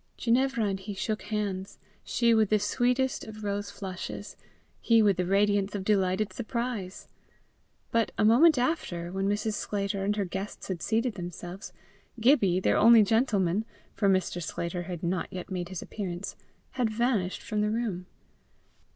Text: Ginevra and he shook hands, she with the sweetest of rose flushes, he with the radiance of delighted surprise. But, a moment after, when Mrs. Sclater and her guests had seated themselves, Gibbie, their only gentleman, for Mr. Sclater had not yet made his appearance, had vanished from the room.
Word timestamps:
Ginevra 0.17 0.65
and 0.65 0.79
he 0.79 0.95
shook 0.95 1.21
hands, 1.21 1.77
she 2.03 2.33
with 2.33 2.49
the 2.49 2.57
sweetest 2.57 3.23
of 3.23 3.43
rose 3.43 3.69
flushes, 3.69 4.35
he 4.81 5.03
with 5.03 5.15
the 5.17 5.27
radiance 5.27 5.75
of 5.75 5.83
delighted 5.83 6.33
surprise. 6.33 7.07
But, 7.91 8.11
a 8.17 8.25
moment 8.25 8.57
after, 8.57 9.11
when 9.11 9.29
Mrs. 9.29 9.53
Sclater 9.53 10.03
and 10.03 10.15
her 10.15 10.25
guests 10.25 10.69
had 10.69 10.81
seated 10.81 11.13
themselves, 11.13 11.71
Gibbie, 12.19 12.59
their 12.59 12.77
only 12.77 13.03
gentleman, 13.03 13.63
for 13.93 14.09
Mr. 14.09 14.41
Sclater 14.41 14.81
had 14.87 15.03
not 15.03 15.31
yet 15.31 15.51
made 15.51 15.69
his 15.69 15.83
appearance, 15.83 16.35
had 16.71 16.89
vanished 16.89 17.43
from 17.43 17.61
the 17.61 17.69
room. 17.69 18.07